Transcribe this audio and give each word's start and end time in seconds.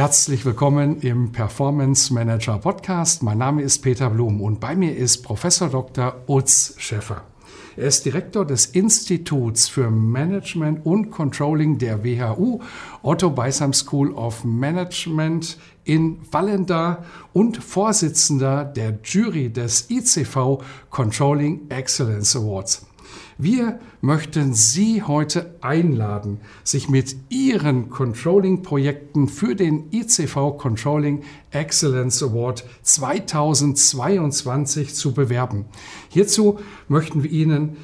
Herzlich 0.00 0.46
willkommen 0.46 1.02
im 1.02 1.30
Performance 1.30 2.10
Manager 2.14 2.56
Podcast. 2.56 3.22
Mein 3.22 3.36
Name 3.36 3.60
ist 3.60 3.80
Peter 3.80 4.08
Blum 4.08 4.40
und 4.40 4.58
bei 4.58 4.74
mir 4.74 4.96
ist 4.96 5.18
Professor 5.18 5.68
Dr. 5.68 6.22
Utz 6.26 6.72
Schäffer. 6.78 7.20
Er 7.76 7.88
ist 7.88 8.06
Direktor 8.06 8.46
des 8.46 8.64
Instituts 8.64 9.68
für 9.68 9.90
Management 9.90 10.86
und 10.86 11.10
Controlling 11.10 11.76
der 11.76 12.02
WHU, 12.02 12.60
Otto 13.02 13.28
Beisam 13.28 13.74
School 13.74 14.14
of 14.14 14.42
Management 14.42 15.58
in 15.84 16.16
Wallenda 16.32 17.04
und 17.34 17.62
Vorsitzender 17.62 18.64
der 18.64 19.00
Jury 19.04 19.50
des 19.50 19.90
ICV 19.90 20.62
Controlling 20.88 21.68
Excellence 21.68 22.34
Awards. 22.34 22.86
Wir 23.38 23.78
möchten 24.00 24.54
Sie 24.54 25.02
heute 25.02 25.54
einladen, 25.60 26.40
sich 26.62 26.88
mit 26.88 27.16
Ihren 27.28 27.90
Controlling-Projekten 27.90 29.28
für 29.28 29.54
den 29.54 29.92
ICV 29.92 30.56
Controlling 30.58 31.22
Excellence 31.50 32.22
Award 32.22 32.64
2022 32.82 34.94
zu 34.94 35.12
bewerben. 35.12 35.66
Hierzu 36.10 36.58
möchten 36.88 37.22
wir 37.22 37.30
Ihnen 37.30 37.76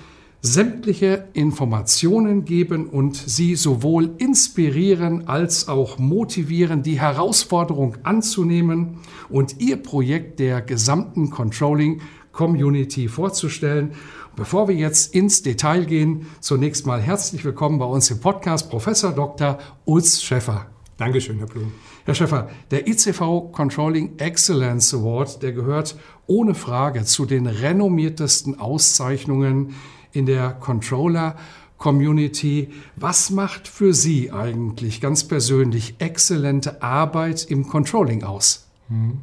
sämtliche 0.42 1.26
Informationen 1.32 2.44
geben 2.44 2.88
und 2.88 3.16
Sie 3.16 3.56
sowohl 3.56 4.10
inspirieren 4.18 5.26
als 5.26 5.68
auch 5.68 5.98
motivieren, 5.98 6.82
die 6.82 7.00
Herausforderung 7.00 7.96
anzunehmen 8.04 8.98
und 9.28 9.60
Ihr 9.60 9.76
Projekt 9.76 10.38
der 10.38 10.62
gesamten 10.62 11.30
Controlling 11.30 12.00
Community 12.32 13.08
vorzustellen 13.08 13.92
Bevor 14.36 14.68
wir 14.68 14.74
jetzt 14.74 15.14
ins 15.14 15.42
Detail 15.42 15.86
gehen, 15.86 16.26
zunächst 16.40 16.84
mal 16.84 17.00
herzlich 17.00 17.42
willkommen 17.42 17.78
bei 17.78 17.86
uns 17.86 18.10
im 18.10 18.20
Podcast 18.20 18.68
Professor 18.68 19.12
Dr. 19.12 19.58
Ulz 19.86 20.20
Schäffer. 20.20 20.66
Dankeschön, 20.98 21.38
Herr 21.38 21.46
Blum. 21.46 21.72
Herr 22.04 22.14
Schäffer, 22.14 22.50
der 22.70 22.86
ICV 22.86 23.50
Controlling 23.50 24.18
Excellence 24.18 24.92
Award, 24.92 25.42
der 25.42 25.52
gehört 25.52 25.96
ohne 26.26 26.54
Frage 26.54 27.04
zu 27.04 27.24
den 27.24 27.46
renommiertesten 27.46 28.60
Auszeichnungen 28.60 29.74
in 30.12 30.26
der 30.26 30.50
Controller 30.50 31.36
Community. 31.78 32.68
Was 32.94 33.30
macht 33.30 33.66
für 33.66 33.94
Sie 33.94 34.32
eigentlich 34.32 35.00
ganz 35.00 35.24
persönlich 35.24 35.94
exzellente 35.98 36.82
Arbeit 36.82 37.46
im 37.48 37.68
Controlling 37.68 38.22
aus? 38.22 38.66
Hm. 38.88 39.20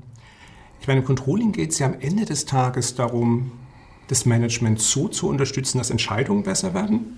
Ich 0.82 0.88
meine, 0.88 1.02
im 1.02 1.06
Controlling 1.06 1.52
geht 1.52 1.70
es 1.70 1.78
ja 1.78 1.86
am 1.86 2.00
Ende 2.00 2.26
des 2.26 2.46
Tages 2.46 2.96
darum, 2.96 3.52
das 4.14 4.28
Management 4.28 4.80
so 4.80 5.08
zu 5.08 5.28
unterstützen, 5.28 5.80
dass 5.80 5.90
Entscheidungen 5.90 6.44
besser 6.44 6.76
werden 6.76 7.18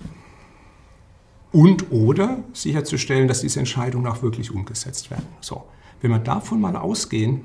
und 1.52 1.92
oder 1.92 2.42
sicherzustellen, 2.54 3.28
dass 3.28 3.42
diese 3.42 3.58
Entscheidungen 3.58 4.06
auch 4.06 4.22
wirklich 4.22 4.50
umgesetzt 4.50 5.10
werden. 5.10 5.26
So, 5.42 5.64
wenn 6.00 6.10
wir 6.10 6.18
davon 6.18 6.58
mal 6.58 6.74
ausgehen, 6.74 7.42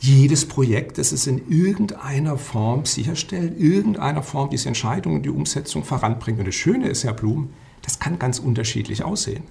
jedes 0.00 0.46
Projekt, 0.46 0.98
das 0.98 1.12
es 1.12 1.26
in 1.26 1.50
irgendeiner 1.50 2.36
Form 2.36 2.84
sicherstellt, 2.84 3.58
irgendeiner 3.58 4.22
Form 4.22 4.50
diese 4.50 4.68
Entscheidungen, 4.68 5.22
die 5.22 5.30
Umsetzung 5.30 5.84
voranbringt. 5.84 6.38
Und 6.38 6.46
das 6.46 6.54
Schöne 6.54 6.88
ist, 6.88 7.04
Herr 7.04 7.14
Blum, 7.14 7.50
das 7.82 7.98
kann 7.98 8.18
ganz 8.18 8.38
unterschiedlich 8.38 9.02
aussehen. 9.02 9.44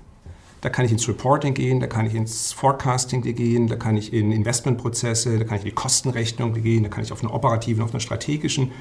Da 0.62 0.70
kann 0.70 0.86
ich 0.86 0.92
ins 0.92 1.08
Reporting 1.08 1.54
gehen, 1.54 1.80
da 1.80 1.88
kann 1.88 2.06
ich 2.06 2.16
ins 2.16 2.52
Forecasting 2.52 3.22
gehen, 3.22 3.68
da 3.68 3.76
kann 3.76 3.96
ich 3.96 4.12
in 4.12 4.32
Investmentprozesse, 4.32 5.38
da 5.38 5.46
kann 5.46 5.58
ich 5.58 5.64
in 5.64 5.70
die 5.70 5.76
Kostenrechnung 5.76 6.54
gehen, 6.54 6.84
da 6.84 6.90
kann 6.90 7.04
ich 7.04 7.12
auf 7.12 7.24
einer 7.24 7.34
operativen, 7.34 7.82
auf 7.82 7.92
einer 7.92 8.02
strategischen 8.02 8.72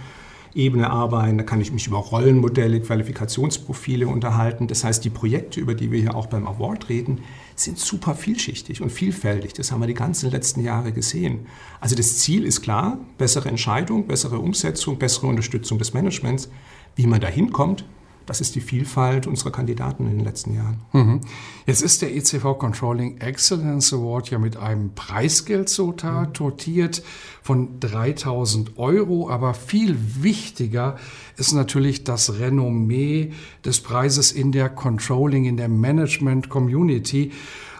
Ebene 0.54 0.90
arbeiten, 0.90 1.38
da 1.38 1.44
kann 1.44 1.60
ich 1.60 1.72
mich 1.72 1.86
über 1.86 1.98
Rollenmodelle, 1.98 2.80
Qualifikationsprofile 2.80 4.08
unterhalten. 4.08 4.66
Das 4.66 4.82
heißt, 4.82 5.04
die 5.04 5.10
Projekte, 5.10 5.60
über 5.60 5.74
die 5.74 5.92
wir 5.92 6.00
hier 6.00 6.16
auch 6.16 6.26
beim 6.26 6.48
Award 6.48 6.88
reden, 6.88 7.20
sind 7.54 7.78
super 7.78 8.14
vielschichtig 8.14 8.80
und 8.80 8.90
vielfältig. 8.90 9.52
Das 9.52 9.70
haben 9.70 9.80
wir 9.80 9.86
die 9.86 9.94
ganzen 9.94 10.30
letzten 10.30 10.62
Jahre 10.62 10.92
gesehen. 10.92 11.46
Also 11.80 11.94
das 11.94 12.18
Ziel 12.18 12.44
ist 12.44 12.62
klar, 12.62 12.98
bessere 13.18 13.48
Entscheidung, 13.48 14.06
bessere 14.06 14.38
Umsetzung, 14.38 14.98
bessere 14.98 15.26
Unterstützung 15.28 15.78
des 15.78 15.94
Managements. 15.94 16.50
Wie 16.96 17.06
man 17.06 17.20
da 17.20 17.28
hinkommt, 17.28 17.84
das 18.28 18.42
ist 18.42 18.54
die 18.54 18.60
Vielfalt 18.60 19.26
unserer 19.26 19.50
Kandidaten 19.50 20.06
in 20.06 20.18
den 20.18 20.24
letzten 20.24 20.54
Jahren. 20.54 20.82
Mhm. 20.92 21.20
Jetzt 21.66 21.80
ist 21.80 22.02
der 22.02 22.14
ECV 22.14 22.58
Controlling 22.58 23.18
Excellence 23.18 23.94
Award 23.94 24.30
ja 24.30 24.38
mit 24.38 24.58
einem 24.58 24.94
Preisgeld 24.94 25.70
so 25.70 25.88
mhm. 25.88 26.32
dotiert 26.34 27.02
von 27.42 27.80
3000 27.80 28.76
Euro, 28.76 29.30
aber 29.30 29.54
viel 29.54 29.96
wichtiger 30.20 30.96
ist 31.38 31.54
natürlich 31.54 32.04
das 32.04 32.38
Renommee 32.38 33.32
des 33.64 33.80
Preises 33.80 34.30
in 34.30 34.52
der 34.52 34.68
Controlling, 34.68 35.46
in 35.46 35.56
der 35.56 35.70
Management 35.70 36.50
Community. 36.50 37.32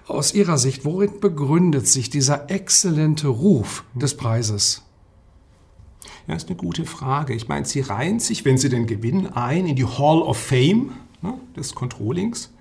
Aus 0.07 0.33
Ihrer 0.33 0.57
Sicht, 0.57 0.87
worin 0.87 1.21
begründet 1.21 1.87
sich 1.87 2.09
dieser 2.09 2.51
exzellente 2.51 3.29
Ruf 3.29 3.85
des 3.95 4.17
Preises? 4.17 4.88
Ja, 6.27 6.35
ist 6.35 6.49
eine 6.49 6.57
gute 6.57 6.85
Frage. 6.85 7.35
Ich 7.35 7.49
meine, 7.49 7.65
Sie 7.65 7.81
reihen 7.81 8.21
sich, 8.21 8.45
wenn 8.45 8.59
Sie 8.59 8.69
den 8.69 8.87
gewinnen, 8.87 9.33
ein 9.33 9.67
in 9.67 9.77
die 9.77 9.87
Hall 9.87 10.23
of 10.23 10.37
Fame 10.37 10.93
ne, 11.23 11.35
des 11.57 11.75
Controllings. 11.75 12.53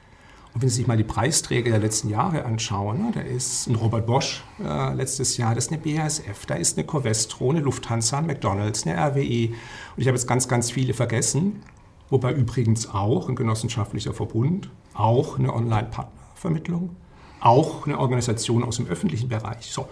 Und 0.53 0.61
wenn 0.63 0.69
Sie 0.69 0.77
sich 0.77 0.87
mal 0.87 0.97
die 0.97 1.03
Preisträger 1.03 1.71
der 1.71 1.79
letzten 1.79 2.09
Jahre 2.09 2.45
anschauen, 2.45 2.97
ne, 2.97 3.11
da 3.13 3.21
ist 3.21 3.67
ein 3.67 3.75
Robert 3.75 4.07
Bosch 4.07 4.43
äh, 4.63 4.93
letztes 4.93 5.37
Jahr, 5.37 5.53
das 5.53 5.65
ist 5.65 5.73
eine 5.73 5.81
BASF, 5.81 6.45
da 6.47 6.55
ist 6.55 6.77
eine 6.77 6.87
Covestro, 6.87 7.51
eine 7.51 7.59
Lufthansa, 7.59 8.19
ein 8.19 8.25
McDonalds, 8.25 8.87
eine 8.87 8.97
RWE. 8.97 9.49
Und 9.49 9.53
ich 9.97 10.07
habe 10.07 10.17
jetzt 10.17 10.27
ganz, 10.27 10.47
ganz 10.47 10.71
viele 10.71 10.93
vergessen. 10.93 11.61
Wobei 12.09 12.31
übrigens 12.31 12.89
auch 12.89 13.27
ein 13.27 13.35
genossenschaftlicher 13.35 14.13
Verbund, 14.13 14.69
auch 14.93 15.37
eine 15.37 15.53
Online-Partnervermittlung, 15.53 16.95
auch 17.41 17.85
eine 17.85 17.99
Organisation 17.99 18.63
aus 18.63 18.77
dem 18.77 18.87
öffentlichen 18.87 19.27
Bereich. 19.27 19.71
So. 19.71 19.87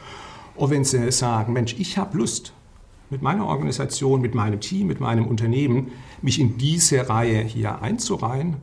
Und 0.55 0.69
wenn 0.69 0.85
Sie 0.85 1.11
sagen, 1.11 1.51
Mensch, 1.51 1.75
ich 1.77 1.97
habe 1.97 2.17
Lust, 2.17 2.53
mit 3.09 3.21
meiner 3.21 3.45
Organisation, 3.45 4.21
mit 4.21 4.35
meinem 4.35 4.59
Team, 4.59 4.87
mit 4.87 4.99
meinem 4.99 5.27
Unternehmen, 5.27 5.91
mich 6.21 6.39
in 6.39 6.57
diese 6.57 7.09
Reihe 7.09 7.41
hier 7.41 7.81
einzureihen, 7.81 8.57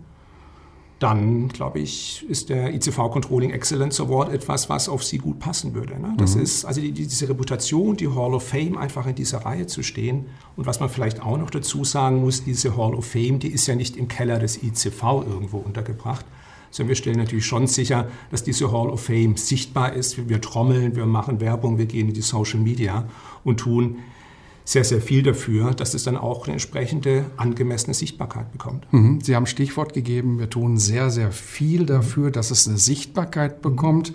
dann 1.03 1.49
glaube 1.49 1.81
ich, 1.81 2.25
ist 2.29 2.49
der 2.49 2.73
ICV 2.73 3.11
Controlling 3.11 3.51
Excellence 3.51 4.01
Award 4.01 4.33
etwas, 4.33 4.69
was 4.69 4.89
auf 4.89 5.03
Sie 5.03 5.19
gut 5.19 5.41
passen 5.41 5.75
würde. 5.75 6.01
Ne? 6.01 6.15
Das 6.17 6.37
mhm. 6.37 6.43
ist 6.43 6.65
also 6.65 6.81
die, 6.81 6.93
diese 6.93 7.29
Reputation, 7.29 7.97
die 7.97 8.07
Hall 8.07 8.35
of 8.35 8.47
Fame, 8.47 8.79
einfach 8.79 9.07
in 9.07 9.17
dieser 9.17 9.39
Reihe 9.39 9.67
zu 9.67 9.83
stehen. 9.83 10.27
Und 10.57 10.67
was 10.67 10.79
man 10.79 10.89
vielleicht 10.89 11.21
auch 11.21 11.37
noch 11.37 11.51
dazu 11.51 11.83
sagen 11.85 12.21
muss, 12.21 12.45
diese 12.45 12.77
Hall 12.77 12.95
of 12.95 13.05
Fame, 13.05 13.41
die 13.41 13.49
ist 13.49 13.67
ja 13.67 13.75
nicht 13.75 13.97
im 13.97 14.07
Keller 14.07 14.39
des 14.39 14.63
ICV 14.63 15.03
irgendwo 15.27 15.59
untergebracht, 15.59 16.25
sondern 16.71 16.91
wir 16.91 16.97
stellen 16.97 17.19
natürlich 17.19 17.47
schon 17.47 17.67
sicher, 17.67 18.07
dass 18.31 18.45
diese 18.45 18.71
Hall 18.71 18.89
of 18.89 19.03
Fame 19.03 19.37
sichtbar 19.37 19.95
ist. 19.95 20.29
Wir 20.29 20.41
trommeln, 20.41 20.95
wir 20.95 21.07
machen 21.07 21.41
Werbung, 21.41 21.79
wir 21.79 21.87
gehen 21.87 22.09
in 22.09 22.15
die 22.15 22.23
Social 22.23 22.61
Media 22.61 23.09
und 23.43 23.59
tun 23.59 23.97
sehr, 24.65 24.85
sehr 24.85 25.01
viel 25.01 25.23
dafür, 25.23 25.73
dass 25.73 25.95
es 25.95 26.05
dann 26.05 26.17
auch 26.17 26.45
eine 26.45 26.53
entsprechende 26.53 27.25
angemessene 27.37 27.95
Sichtbarkeit 27.95 28.53
bekommt. 28.53 28.93
Mhm. 28.93 29.21
Sie 29.21 29.35
haben 29.35 29.47
Stichwort 29.47 29.93
gegeben, 29.93 30.39
wir 30.39 30.51
tun 30.51 30.79
sehr, 30.79 31.11
sehr 31.11 31.33
viel 31.33 31.87
dafür, 31.87 32.31
dass 32.31 32.51
es 32.51 32.69
eine 32.69 32.79
Sichtbarkeit 32.79 33.63
bekommt. 33.63 34.13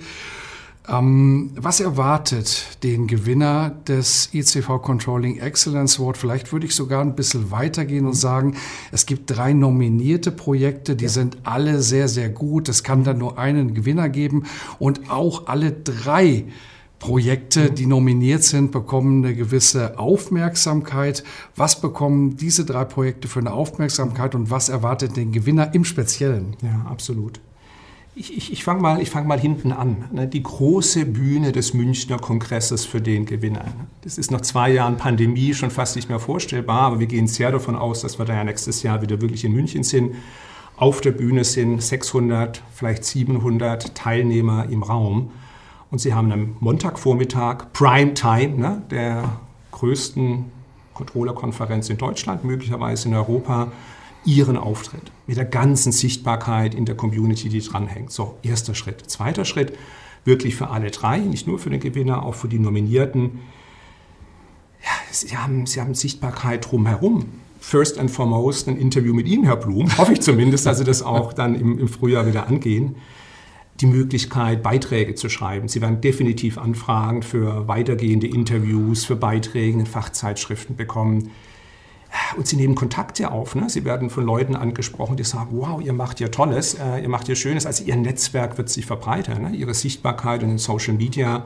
Ähm, 0.90 1.52
was 1.56 1.82
erwartet 1.82 2.82
den 2.84 3.08
Gewinner 3.08 3.72
des 3.88 4.34
ICV 4.34 4.82
Controlling 4.82 5.38
Excellence 5.40 6.00
Award? 6.00 6.16
Vielleicht 6.16 6.54
würde 6.54 6.66
ich 6.66 6.76
sogar 6.76 7.02
ein 7.02 7.16
bisschen 7.16 7.52
weitergehen 7.52 8.06
und 8.06 8.14
sagen, 8.14 8.56
es 8.94 9.06
gibt 9.06 9.36
drei 9.36 9.52
nominierte 9.52 10.32
Projekte, 10.32 10.96
die 10.96 11.06
ja. 11.06 11.10
sind 11.10 11.40
alle 11.44 11.82
sehr, 11.82 12.08
sehr 12.08 12.30
gut. 12.30 12.70
Es 12.70 12.84
kann 12.84 13.04
dann 13.04 13.18
nur 13.18 13.38
einen 13.38 13.74
Gewinner 13.74 14.08
geben 14.08 14.46
und 14.80 15.12
auch 15.12 15.48
alle 15.48 15.74
drei 15.74 16.46
Projekte, 17.00 17.70
die 17.70 17.86
nominiert 17.86 18.44
sind, 18.44 18.72
bekommen 18.72 19.24
eine 19.24 19.36
gewisse 19.36 20.00
Aufmerksamkeit. 20.00 21.24
Was 21.56 21.80
bekommen 21.80 22.38
diese 22.38 22.66
drei 22.66 22.86
Projekte 22.86 23.28
für 23.28 23.40
eine 23.40 23.54
Aufmerksamkeit 23.54 24.34
und 24.34 24.50
was 24.50 24.70
erwartet 24.70 25.16
den 25.16 25.32
Gewinner 25.32 25.74
im 25.76 25.86
Speziellen? 25.86 26.56
Ja, 26.62 26.90
absolut. 26.90 27.40
Ich, 28.20 28.36
ich, 28.36 28.52
ich 28.52 28.64
fange 28.64 28.82
mal, 28.82 29.06
fang 29.06 29.28
mal 29.28 29.40
hinten 29.40 29.72
an. 29.72 30.06
Ne? 30.12 30.28
Die 30.28 30.42
große 30.42 31.06
Bühne 31.06 31.52
des 31.52 31.76
Münchner 31.76 32.18
Kongresses 32.18 32.84
für 32.84 33.00
den 33.00 33.28
Gewinner. 33.28 33.66
Das 34.02 34.18
ist 34.18 34.32
nach 34.32 34.42
zwei 34.42 34.72
Jahren 34.72 34.98
Pandemie 34.98 35.54
schon 35.54 35.70
fast 35.70 35.96
nicht 35.96 36.10
mehr 36.10 36.20
vorstellbar, 36.20 36.82
aber 36.82 37.00
wir 37.00 37.06
gehen 37.06 37.28
sehr 37.28 37.52
davon 37.52 37.76
aus, 37.76 38.02
dass 38.02 38.18
wir 38.18 38.26
da 38.26 38.34
ja 38.34 38.44
nächstes 38.44 38.82
Jahr 38.82 39.04
wieder 39.04 39.22
wirklich 39.22 39.46
in 39.46 39.52
München 39.52 39.84
sind. 39.84 40.16
Auf 40.78 41.02
der 41.02 41.12
Bühne 41.12 41.44
sind 41.44 41.82
600, 41.82 42.64
vielleicht 42.74 43.06
700 43.06 43.94
Teilnehmer 43.94 44.68
im 44.68 44.82
Raum. 44.82 45.30
Und 45.90 46.00
sie 46.00 46.14
haben 46.14 46.32
am 46.32 46.58
Montagvormittag 46.60 47.72
Prime 47.74 48.14
Time, 48.14 48.58
ne, 48.58 48.82
der 48.92 49.40
größten 49.72 50.46
Controller-Konferenz 50.94 51.90
in 51.90 51.98
Deutschland, 51.98 52.44
möglicherweise 52.44 53.08
in 53.08 53.16
Europa, 53.16 53.72
ihren 54.26 54.58
Auftritt 54.58 55.12
mit 55.28 55.38
der 55.38 55.46
ganzen 55.46 55.92
Sichtbarkeit 55.92 56.76
in 56.76 56.86
der 56.86 56.96
Community, 56.96 57.48
die 57.48 57.62
dranhängt. 57.62 58.12
So, 58.12 58.38
erster 58.42 58.76
Schritt. 58.76 59.10
Zweiter 59.10 59.46
Schritt, 59.46 59.78
wirklich 60.26 60.56
für 60.56 60.70
alle 60.70 60.92
drei, 60.92 61.20
nicht 61.20 61.48
nur 61.48 61.60
für 61.60 61.70
den 61.70 61.80
Gewinner, 61.80 62.24
auch 62.24 62.36
für 62.36 62.50
die 62.50 62.60
Nominierten. 62.60 63.40
Ja, 64.84 64.90
sie, 65.12 65.38
haben, 65.38 65.66
sie 65.66 65.80
haben 65.80 65.94
Sichtbarkeit 65.94 66.70
drumherum. 66.70 67.26
First 67.62 67.98
and 67.98 68.12
foremost 68.12 68.68
ein 68.68 68.78
Interview 68.78 69.14
mit 69.14 69.28
Ihnen, 69.28 69.46
Herr 69.46 69.56
Blum, 69.56 69.98
hoffe 69.98 70.14
ich 70.14 70.22
zumindest, 70.22 70.66
dass 70.66 70.78
Sie 70.78 70.84
das 70.84 71.02
auch 71.02 71.34
dann 71.34 71.56
im, 71.56 71.80
im 71.80 71.88
Frühjahr 71.88 72.28
wieder 72.28 72.48
angehen 72.48 72.96
die 73.80 73.86
Möglichkeit, 73.86 74.64
Beiträge 74.64 75.16
zu 75.16 75.30
schreiben. 75.30 75.68
Sie 75.68 75.82
werden 75.82 76.02
definitiv 76.02 76.58
Anfragen 76.58 77.22
für 77.22 77.68
weitergehende 77.68 78.28
Interviews, 78.28 79.06
für 79.06 79.16
Beiträge 79.16 79.80
in 79.80 79.86
Fachzeitschriften 79.86 80.76
bekommen. 80.76 81.32
Und 82.38 82.48
sie 82.48 82.56
nehmen 82.56 82.74
Kontakte 82.74 83.32
auf. 83.32 83.54
Ne? 83.54 83.70
Sie 83.70 83.86
werden 83.86 84.10
von 84.10 84.26
Leuten 84.26 84.56
angesprochen, 84.56 85.18
die 85.18 85.24
sagen, 85.24 85.50
wow, 85.52 85.82
ihr 85.82 85.94
macht 85.94 86.20
ja 86.20 86.30
Tolles, 86.30 86.74
äh, 86.76 87.02
ihr 87.02 87.10
macht 87.10 87.28
ja 87.28 87.36
Schönes. 87.36 87.66
Also 87.66 87.84
ihr 87.84 87.96
Netzwerk 87.96 88.58
wird 88.58 88.70
sich 88.70 88.86
verbreitern. 88.86 89.44
Ne? 89.44 89.56
Ihre 89.56 89.74
Sichtbarkeit 89.74 90.42
in 90.42 90.50
den 90.50 90.58
Social 90.58 90.94
Media 90.94 91.46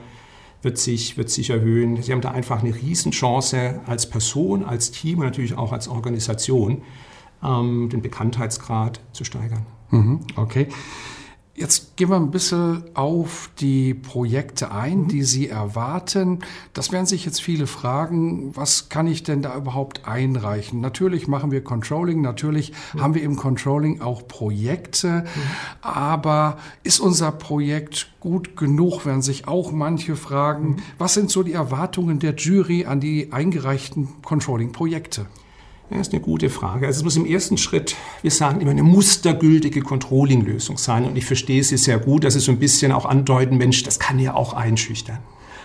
wird 0.62 0.78
sich, 0.78 1.18
wird 1.18 1.30
sich 1.30 1.50
erhöhen. 1.50 2.02
Sie 2.02 2.12
haben 2.12 2.22
da 2.22 2.32
einfach 2.32 2.64
eine 2.64 2.74
Riesenchance 2.74 3.82
als 3.86 4.10
Person, 4.10 4.64
als 4.64 4.92
Team 4.92 5.20
und 5.20 5.26
natürlich 5.26 5.58
auch 5.58 5.74
als 5.74 5.88
Organisation, 5.88 6.84
ähm, 7.44 7.90
den 7.92 8.02
Bekanntheitsgrad 8.02 9.02
zu 9.12 9.24
steigern. 9.24 9.66
Mhm, 9.90 10.22
okay. 10.36 10.68
Jetzt 11.62 11.96
gehen 11.96 12.10
wir 12.10 12.16
ein 12.16 12.32
bisschen 12.32 12.86
auf 12.96 13.52
die 13.60 13.94
Projekte 13.94 14.72
ein, 14.72 15.02
mhm. 15.02 15.08
die 15.10 15.22
Sie 15.22 15.48
erwarten. 15.48 16.40
Das 16.74 16.92
werden 16.92 17.06
sich 17.06 17.24
jetzt 17.24 17.40
viele 17.40 17.68
fragen, 17.68 18.56
was 18.56 18.90
kann 18.90 19.06
ich 19.06 19.22
denn 19.22 19.44
da 19.44 19.56
überhaupt 19.56 20.08
einreichen? 20.08 20.82
Natürlich 20.82 21.28
machen 21.28 21.52
wir 21.52 21.64
Controlling, 21.64 22.20
natürlich 22.20 22.74
mhm. 22.96 23.02
haben 23.02 23.14
wir 23.14 23.22
im 23.22 23.36
Controlling 23.36 24.02
auch 24.02 24.28
Projekte, 24.28 25.22
mhm. 25.22 25.26
aber 25.82 26.58
ist 26.82 27.00
unser 27.00 27.32
Projekt 27.32 28.10
gut 28.20 28.58
genug, 28.58 29.06
werden 29.06 29.22
sich 29.22 29.48
auch 29.48 29.72
manche 29.72 30.16
fragen. 30.16 30.70
Mhm. 30.70 30.78
Was 30.98 31.14
sind 31.14 31.30
so 31.30 31.44
die 31.44 31.54
Erwartungen 31.54 32.18
der 32.18 32.34
Jury 32.34 32.86
an 32.86 33.00
die 33.00 33.32
eingereichten 33.32 34.10
Controlling-Projekte? 34.24 35.28
Ja, 35.92 36.00
ist 36.00 36.14
eine 36.14 36.22
gute 36.22 36.50
Frage. 36.50 36.88
Also 36.88 37.00
es 37.00 37.04
muss 37.04 37.18
im 37.18 37.26
ersten 37.26 37.58
Schritt, 37.58 37.98
wir 38.22 38.32
sagen 38.32 38.62
immer, 38.62 38.72
eine 38.72 38.84
mustergültige 38.84 39.82
Controlling-Lösung 39.82 40.78
sein. 40.78 41.04
Und 41.04 41.18
ich 41.18 41.26
verstehe 41.26 41.62
Sie 41.64 41.76
sehr 41.76 42.00
gut, 42.00 42.24
dass 42.24 42.34
Sie 42.34 42.40
so 42.40 42.52
ein 42.52 42.60
bisschen 42.60 42.94
auch 42.94 43.06
andeuten, 43.06 43.58
Mensch, 43.58 43.84
das 43.84 44.00
kann 44.00 44.18
ja 44.18 44.34
auch 44.34 44.54
einschüchtern. 44.54 45.18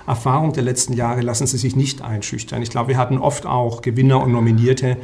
Erfahrung 0.04 0.52
der 0.52 0.64
letzten 0.64 0.94
Jahre 0.94 1.20
lassen 1.20 1.46
Sie 1.46 1.58
sich 1.58 1.76
nicht 1.76 2.02
einschüchtern. 2.02 2.60
Ich 2.60 2.70
glaube, 2.70 2.88
wir 2.88 2.98
hatten 2.98 3.18
oft 3.18 3.46
auch 3.46 3.82
Gewinner 3.82 4.20
und 4.20 4.32
Nominierte, 4.32 4.96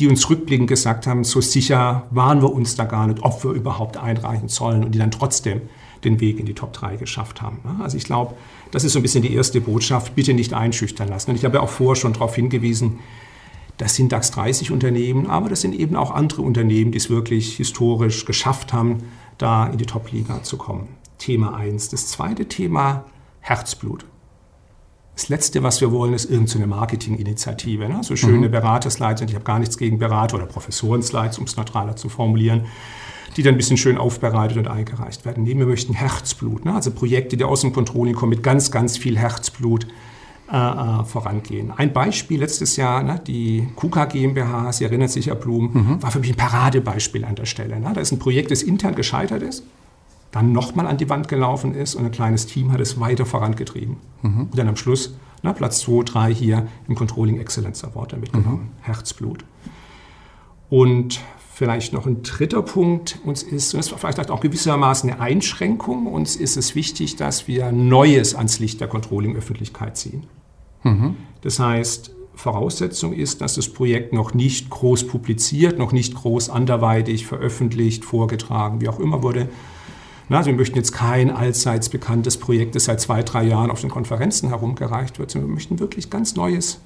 die 0.00 0.08
uns 0.08 0.28
rückblickend 0.28 0.68
gesagt 0.68 1.06
haben, 1.06 1.22
so 1.22 1.40
sicher 1.40 2.06
waren 2.10 2.42
wir 2.42 2.52
uns 2.52 2.74
da 2.74 2.84
gar 2.84 3.06
nicht, 3.06 3.22
ob 3.22 3.44
wir 3.44 3.52
überhaupt 3.52 3.96
einreichen 3.96 4.48
sollen 4.48 4.82
und 4.82 4.92
die 4.92 4.98
dann 4.98 5.12
trotzdem 5.12 5.62
den 6.02 6.20
Weg 6.20 6.40
in 6.40 6.46
die 6.46 6.54
Top 6.54 6.72
3 6.72 6.96
geschafft 6.96 7.42
haben. 7.42 7.58
Also 7.80 7.96
ich 7.96 8.04
glaube, 8.04 8.34
das 8.72 8.82
ist 8.82 8.92
so 8.92 8.98
ein 8.98 9.02
bisschen 9.02 9.22
die 9.22 9.34
erste 9.34 9.60
Botschaft, 9.60 10.16
bitte 10.16 10.34
nicht 10.34 10.52
einschüchtern 10.52 11.08
lassen. 11.08 11.30
Und 11.30 11.36
ich 11.36 11.44
habe 11.44 11.58
ja 11.58 11.62
auch 11.62 11.68
vorher 11.68 11.96
schon 11.96 12.12
darauf 12.12 12.34
hingewiesen, 12.34 12.98
das 13.78 13.94
sind 13.94 14.12
DAX 14.12 14.32
30 14.32 14.70
Unternehmen, 14.72 15.28
aber 15.28 15.48
das 15.48 15.60
sind 15.60 15.74
eben 15.74 15.96
auch 15.96 16.10
andere 16.10 16.42
Unternehmen, 16.42 16.92
die 16.92 16.98
es 16.98 17.10
wirklich 17.10 17.56
historisch 17.56 18.24
geschafft 18.24 18.72
haben, 18.72 19.04
da 19.38 19.66
in 19.68 19.78
die 19.78 19.86
Top-Liga 19.86 20.42
zu 20.42 20.58
kommen. 20.58 20.88
Thema 21.18 21.54
1. 21.54 21.88
Das 21.88 22.08
zweite 22.08 22.46
Thema 22.46 23.04
Herzblut. 23.40 24.04
Das 25.14 25.28
letzte, 25.28 25.62
was 25.62 25.80
wir 25.80 25.90
wollen, 25.92 26.12
ist 26.12 26.30
irgendeine 26.30 26.66
Marketinginitiative. 26.66 27.88
Ne? 27.88 28.02
So 28.02 28.14
schöne 28.14 28.48
mhm. 28.48 28.52
Beraterslides, 28.52 29.22
und 29.22 29.28
ich 29.28 29.34
habe 29.34 29.44
gar 29.44 29.58
nichts 29.58 29.78
gegen 29.78 29.98
Berater 29.98 30.36
oder 30.36 30.46
Professorenslides, 30.46 31.38
um 31.38 31.44
es 31.44 31.56
neutraler 31.56 31.96
zu 31.96 32.08
formulieren, 32.08 32.66
die 33.36 33.42
dann 33.42 33.54
ein 33.54 33.56
bisschen 33.56 33.76
schön 33.76 33.98
aufbereitet 33.98 34.58
und 34.58 34.68
eingereicht 34.68 35.24
werden. 35.24 35.44
Nee, 35.44 35.56
wir 35.56 35.66
möchten 35.66 35.94
Herzblut. 35.94 36.64
Ne? 36.64 36.74
Also 36.74 36.90
Projekte, 36.90 37.36
die 37.36 37.44
aus 37.44 37.60
dem 37.60 37.72
Controlling 37.72 38.14
kommen, 38.14 38.30
mit 38.30 38.42
ganz, 38.42 38.70
ganz 38.70 38.96
viel 38.96 39.18
Herzblut 39.18 39.86
äh, 40.50 41.04
vorangehen. 41.04 41.72
Ein 41.76 41.92
Beispiel 41.92 42.40
letztes 42.40 42.76
Jahr, 42.76 43.02
ne, 43.02 43.20
die 43.26 43.68
KUKA 43.76 44.06
GmbH, 44.06 44.72
Sie 44.72 44.84
erinnern 44.84 45.08
sich, 45.08 45.26
Herr 45.26 45.34
Blum, 45.34 45.70
mhm. 45.72 46.02
war 46.02 46.10
für 46.10 46.20
mich 46.20 46.30
ein 46.30 46.36
Paradebeispiel 46.36 47.24
an 47.24 47.34
der 47.34 47.44
Stelle. 47.44 47.78
Ne? 47.78 47.90
Da 47.94 48.00
ist 48.00 48.12
ein 48.12 48.18
Projekt, 48.18 48.50
das 48.50 48.62
intern 48.62 48.94
gescheitert 48.94 49.42
ist, 49.42 49.64
dann 50.30 50.52
nochmal 50.52 50.86
an 50.86 50.96
die 50.96 51.08
Wand 51.08 51.28
gelaufen 51.28 51.74
ist 51.74 51.94
und 51.94 52.04
ein 52.04 52.12
kleines 52.12 52.46
Team 52.46 52.72
hat 52.72 52.80
es 52.80 52.98
weiter 52.98 53.26
vorangetrieben. 53.26 53.96
Mhm. 54.22 54.40
Und 54.50 54.58
dann 54.58 54.68
am 54.68 54.76
Schluss 54.76 55.14
ne, 55.42 55.52
Platz 55.52 55.80
2, 55.80 56.04
3 56.04 56.34
hier 56.34 56.68
im 56.88 56.94
Controlling 56.94 57.38
Excellence 57.38 57.84
Award 57.84 58.14
damit 58.14 58.32
genommen. 58.32 58.70
Mhm. 58.78 58.84
Herzblut. 58.84 59.44
Und 60.70 61.20
vielleicht 61.52 61.92
noch 61.92 62.06
ein 62.06 62.22
dritter 62.22 62.62
Punkt, 62.62 63.18
uns 63.24 63.42
ist, 63.42 63.74
und 63.74 63.78
das 63.78 63.90
war 63.90 63.98
vielleicht 63.98 64.30
auch 64.30 64.40
gewissermaßen 64.40 65.10
eine 65.10 65.20
Einschränkung, 65.20 66.06
uns 66.06 66.36
ist 66.36 66.56
es 66.56 66.74
wichtig, 66.74 67.16
dass 67.16 67.48
wir 67.48 67.72
Neues 67.72 68.34
ans 68.34 68.60
Licht 68.60 68.80
der 68.80 68.88
Controlling-Öffentlichkeit 68.88 69.96
ziehen. 69.96 70.26
Mhm. 70.82 71.16
Das 71.42 71.58
heißt, 71.58 72.14
Voraussetzung 72.34 73.12
ist, 73.12 73.40
dass 73.40 73.54
das 73.54 73.68
Projekt 73.68 74.12
noch 74.12 74.32
nicht 74.32 74.70
groß 74.70 75.08
publiziert, 75.08 75.78
noch 75.78 75.92
nicht 75.92 76.14
groß 76.14 76.50
anderweitig 76.50 77.26
veröffentlicht, 77.26 78.04
vorgetragen, 78.04 78.80
wie 78.80 78.88
auch 78.88 79.00
immer 79.00 79.22
wurde. 79.22 79.48
Na, 80.28 80.38
also 80.38 80.50
wir 80.50 80.56
möchten 80.56 80.76
jetzt 80.76 80.92
kein 80.92 81.30
allseits 81.30 81.88
bekanntes 81.88 82.36
Projekt, 82.36 82.74
das 82.74 82.84
seit 82.84 83.00
zwei, 83.00 83.22
drei 83.22 83.44
Jahren 83.44 83.70
auf 83.70 83.80
den 83.80 83.90
Konferenzen 83.90 84.50
herumgereicht 84.50 85.18
wird, 85.18 85.30
sondern 85.30 85.50
wir 85.50 85.54
möchten 85.54 85.80
wirklich 85.80 86.10
ganz 86.10 86.36
Neues 86.36 86.80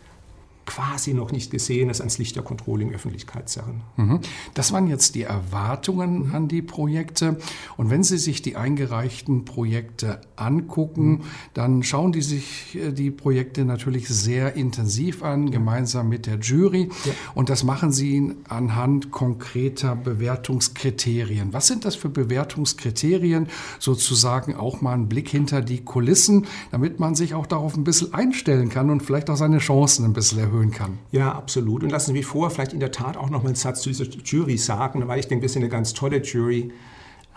quasi 0.67 1.15
noch 1.15 1.33
nicht 1.33 1.51
gesehen 1.51 1.91
ist, 1.91 2.01
ans 2.01 2.19
Licht 2.19 2.37
der 2.37 2.43
Controlling-Öffentlichkeit 2.43 3.49
zerren. 3.49 3.83
Mhm. 3.97 4.21
Das 4.55 4.73
waren 4.73 4.87
jetzt 4.87 5.15
die 5.15 5.23
Erwartungen 5.23 6.29
mhm. 6.29 6.35
an 6.35 6.49
die 6.49 6.63
Projekte. 6.63 7.39
Und 7.77 7.91
wenn 7.91 8.03
Sie 8.03 8.19
sich 8.19 8.43
die 8.43 8.57
eingereichten 8.57 9.45
Projekte 9.45 10.21
angucken, 10.37 11.11
mhm. 11.11 11.21
dann 11.55 11.83
schauen 11.83 12.13
die 12.13 12.23
sich 12.23 12.77
äh, 12.77 12.93
die 12.93 13.11
Projekte 13.11 13.65
natürlich 13.65 14.09
sehr 14.09 14.55
intensiv 14.55 15.23
an, 15.23 15.51
gemeinsam 15.51 16.09
mit 16.09 16.27
der 16.27 16.39
Jury. 16.39 16.89
Und 17.35 17.51
das 17.51 17.65
machen 17.65 17.93
Sie 17.93 18.35
anhand 18.49 19.11
konkreter 19.11 19.97
Bewertungskriterien. 19.97 21.53
Was 21.53 21.67
sind 21.67 21.85
das 21.85 21.97
für 21.97 22.09
Bewertungskriterien? 22.09 23.49
Sozusagen 23.79 24.55
auch 24.55 24.81
mal 24.81 24.95
einen 24.95 25.09
Blick 25.09 25.29
hinter 25.29 25.61
die 25.61 25.85
Kulissen, 25.85 26.47
damit 26.71 27.01
man 27.01 27.15
sich 27.15 27.35
auch 27.35 27.47
darauf 27.47 27.77
ein 27.77 27.85
bisschen 27.85 28.15
einstellen 28.15 28.69
kann 28.69 28.91
und 28.91 29.03
vielleicht 29.03 29.31
auch 29.31 29.37
seine 29.37 29.59
Chancen 29.59 30.05
ein 30.05 30.13
bisschen 30.13 30.39
erhöhen 30.53 30.71
kann. 30.71 30.99
Ja, 31.11 31.33
absolut. 31.33 31.83
Und 31.83 31.91
lassen 31.91 32.09
Sie 32.09 32.13
mich 32.13 32.27
vorher 32.27 32.51
vielleicht 32.51 32.73
in 32.73 32.81
der 32.81 32.93
Tat 32.93 33.17
auch 33.17 33.31
noch 33.31 33.43
mal 33.43 33.49
einen 33.49 33.57
Satz 33.57 33.83
zu 33.83 33.89
dieser 33.89 34.05
Jury 34.05 34.57
sagen, 34.59 35.07
weil 35.09 35.19
ich 35.19 35.29
denke, 35.29 35.43
wir 35.43 35.49
sind 35.49 35.63
eine 35.63 35.71
ganz 35.71 35.95
tolle 35.95 36.23
Jury 36.23 36.73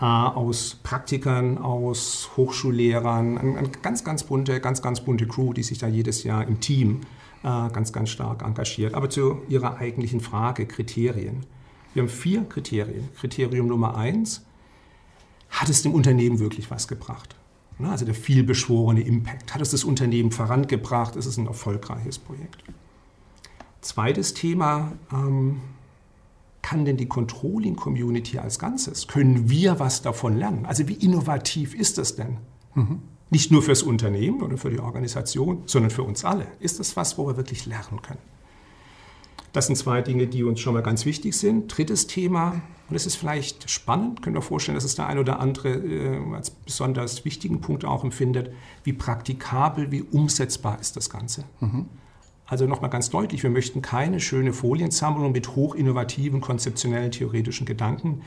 äh, 0.00 0.04
aus 0.04 0.78
Praktikern, 0.82 1.58
aus 1.58 2.30
Hochschullehrern, 2.36 3.38
eine 3.38 3.68
ganz, 3.82 4.04
ganz 4.04 4.24
bunte, 4.24 4.60
ganz, 4.60 4.82
ganz 4.82 5.00
bunte 5.00 5.26
Crew, 5.26 5.52
die 5.52 5.62
sich 5.62 5.78
da 5.78 5.86
jedes 5.88 6.22
Jahr 6.24 6.46
im 6.46 6.60
Team 6.60 7.00
äh, 7.42 7.46
ganz, 7.70 7.92
ganz 7.92 8.10
stark 8.10 8.42
engagiert. 8.42 8.94
Aber 8.94 9.08
zu 9.10 9.42
Ihrer 9.48 9.78
eigentlichen 9.78 10.20
Frage, 10.20 10.66
Kriterien. 10.66 11.46
Wir 11.94 12.02
haben 12.02 12.10
vier 12.10 12.44
Kriterien. 12.44 13.08
Kriterium 13.18 13.68
Nummer 13.68 13.96
eins, 13.96 14.44
hat 15.48 15.70
es 15.70 15.82
dem 15.82 15.94
Unternehmen 15.94 16.38
wirklich 16.38 16.70
was 16.70 16.88
gebracht? 16.88 17.36
Also 17.78 18.04
der 18.04 18.14
vielbeschworene 18.14 19.00
Impact. 19.00 19.54
Hat 19.54 19.60
es 19.60 19.70
das 19.70 19.84
Unternehmen 19.84 20.30
vorangebracht? 20.30 21.16
Ist 21.16 21.26
es 21.26 21.36
ein 21.36 21.46
erfolgreiches 21.46 22.18
Projekt? 22.18 22.64
Zweites 23.86 24.34
Thema, 24.34 24.92
ähm, 25.12 25.60
kann 26.60 26.84
denn 26.84 26.96
die 26.96 27.06
Controlling-Community 27.06 28.40
als 28.40 28.58
Ganzes, 28.58 29.06
können 29.06 29.48
wir 29.48 29.78
was 29.78 30.02
davon 30.02 30.36
lernen? 30.36 30.66
Also 30.66 30.88
wie 30.88 30.94
innovativ 30.94 31.72
ist 31.72 31.96
das 31.96 32.16
denn? 32.16 32.38
Mhm. 32.74 33.02
Nicht 33.30 33.52
nur 33.52 33.62
fürs 33.62 33.84
Unternehmen 33.84 34.42
oder 34.42 34.58
für 34.58 34.70
die 34.70 34.80
Organisation, 34.80 35.62
sondern 35.66 35.92
für 35.92 36.02
uns 36.02 36.24
alle. 36.24 36.48
Ist 36.58 36.80
das 36.80 36.96
was, 36.96 37.16
wo 37.16 37.28
wir 37.28 37.36
wirklich 37.36 37.64
lernen 37.66 38.02
können? 38.02 38.18
Das 39.52 39.68
sind 39.68 39.76
zwei 39.76 40.02
Dinge, 40.02 40.26
die 40.26 40.42
uns 40.42 40.58
schon 40.58 40.74
mal 40.74 40.82
ganz 40.82 41.06
wichtig 41.06 41.36
sind. 41.36 41.68
Drittes 41.68 42.08
Thema, 42.08 42.62
und 42.90 42.96
es 42.96 43.06
ist 43.06 43.14
vielleicht 43.14 43.70
spannend, 43.70 44.20
können 44.20 44.34
wir 44.34 44.42
vorstellen, 44.42 44.74
dass 44.74 44.84
es 44.84 44.96
der 44.96 45.06
ein 45.06 45.20
oder 45.20 45.38
andere 45.38 45.68
äh, 45.68 46.34
als 46.34 46.50
besonders 46.50 47.24
wichtigen 47.24 47.60
Punkt 47.60 47.84
auch 47.84 48.02
empfindet, 48.02 48.50
wie 48.82 48.92
praktikabel, 48.92 49.92
wie 49.92 50.02
umsetzbar 50.02 50.80
ist 50.80 50.96
das 50.96 51.08
Ganze. 51.08 51.44
Mhm. 51.60 51.86
Also 52.46 52.66
nochmal 52.66 52.90
ganz 52.90 53.10
deutlich, 53.10 53.42
wir 53.42 53.50
möchten 53.50 53.82
keine 53.82 54.20
schöne 54.20 54.52
Foliensammlung 54.52 55.32
mit 55.32 55.56
hochinnovativen, 55.56 56.40
konzeptionellen, 56.40 57.10
theoretischen 57.10 57.66
Gedanken. 57.66 58.22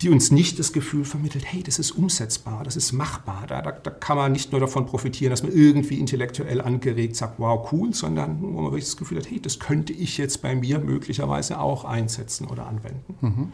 die 0.00 0.08
uns 0.08 0.32
nicht 0.32 0.58
das 0.58 0.72
Gefühl 0.72 1.04
vermittelt, 1.04 1.44
hey, 1.46 1.62
das 1.62 1.78
ist 1.78 1.92
umsetzbar, 1.92 2.64
das 2.64 2.74
ist 2.74 2.90
machbar. 2.90 3.44
Da, 3.46 3.62
da, 3.62 3.70
da, 3.70 3.90
kann 3.90 4.16
man 4.16 4.32
nicht 4.32 4.50
nur 4.50 4.60
davon 4.60 4.84
profitieren, 4.84 5.30
dass 5.30 5.44
man 5.44 5.52
irgendwie 5.52 6.00
intellektuell 6.00 6.60
angeregt 6.60 7.14
sagt, 7.14 7.38
wow, 7.38 7.72
cool, 7.72 7.94
sondern 7.94 8.42
wo 8.42 8.48
man 8.48 8.64
wirklich 8.72 8.86
das 8.86 8.96
Gefühl 8.96 9.18
hat, 9.18 9.30
hey, 9.30 9.40
das 9.40 9.60
könnte 9.60 9.92
ich 9.92 10.18
jetzt 10.18 10.42
bei 10.42 10.56
mir 10.56 10.80
möglicherweise 10.80 11.60
auch 11.60 11.84
einsetzen 11.84 12.48
oder 12.48 12.66
anwenden. 12.66 13.14
Mhm. 13.20 13.52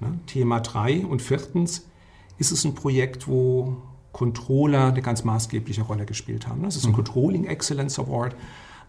Ne? 0.00 0.18
Thema 0.26 0.60
3 0.60 1.04
und 1.04 1.20
viertens 1.20 1.86
ist 2.38 2.50
es 2.50 2.64
ein 2.64 2.74
Projekt, 2.74 3.28
wo 3.28 3.76
Controller 4.12 4.86
eine 4.86 5.02
ganz 5.02 5.24
maßgebliche 5.24 5.82
Rolle 5.82 6.06
gespielt 6.06 6.48
haben. 6.48 6.62
Das 6.62 6.76
ist 6.76 6.84
ein 6.84 6.92
mhm. 6.92 6.96
Controlling 6.96 7.44
Excellence 7.44 7.98
Award. 7.98 8.34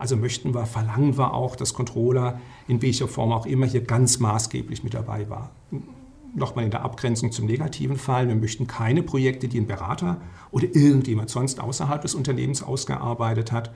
Also 0.02 0.18
möchten 0.18 0.56
wir, 0.56 0.66
verlangen 0.66 1.16
wir 1.20 1.36
auch, 1.36 1.56
dass 1.56 1.76
Controller 1.76 2.42
in 2.68 2.82
welcher 2.82 3.08
Form 3.08 3.32
auch 3.32 3.46
immer 3.46 3.68
hier 3.68 3.82
ganz 3.82 4.18
maßgeblich 4.18 4.84
mit 4.84 4.96
dabei 4.96 5.30
war. 5.30 5.52
Nochmal 6.34 6.66
in 6.66 6.72
der 6.72 6.82
Abgrenzung 6.82 7.32
zum 7.32 7.46
negativen 7.46 7.98
Fall, 7.98 8.28
wir 8.28 8.34
möchten 8.34 8.66
keine 8.66 9.04
Projekte, 9.04 9.48
die 9.48 9.60
ein 9.60 9.68
Berater 9.68 10.20
oder 10.50 10.64
irgendjemand 10.74 11.30
sonst 11.30 11.60
außerhalb 11.60 12.02
des 12.02 12.16
Unternehmens 12.16 12.64
ausgearbeitet 12.64 13.52
hat 13.52 13.76